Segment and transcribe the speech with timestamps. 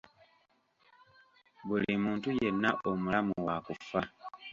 [1.67, 4.01] Buli muntu yenna omulamu waakufa.